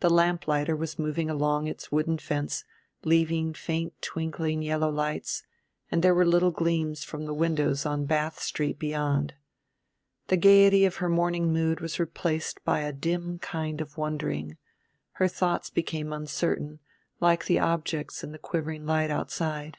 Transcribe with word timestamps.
The 0.00 0.10
lamplighter 0.10 0.76
was 0.76 0.98
moving 0.98 1.30
along 1.30 1.68
its 1.68 1.90
wooden 1.90 2.18
fence, 2.18 2.64
leaving 3.02 3.54
faint 3.54 3.94
twinkling 4.02 4.60
yellow 4.60 4.90
lights, 4.90 5.42
and 5.90 6.02
there 6.02 6.14
were 6.14 6.26
little 6.26 6.50
gleams 6.50 7.02
from 7.02 7.24
the 7.24 7.32
windows 7.32 7.86
on 7.86 8.04
Bath 8.04 8.38
Street 8.40 8.78
beyond. 8.78 9.32
The 10.26 10.36
gayety 10.36 10.84
of 10.84 10.96
her 10.96 11.08
morning 11.08 11.50
mood 11.50 11.80
was 11.80 11.98
replaced 11.98 12.62
by 12.62 12.80
a 12.80 12.92
dim 12.92 13.38
kind 13.38 13.80
of 13.80 13.96
wondering, 13.96 14.58
her 15.12 15.28
thoughts 15.28 15.70
became 15.70 16.12
uncertain 16.12 16.80
like 17.18 17.46
the 17.46 17.58
objects 17.58 18.22
in 18.22 18.32
the 18.32 18.38
quivering 18.38 18.84
light 18.84 19.10
outside. 19.10 19.78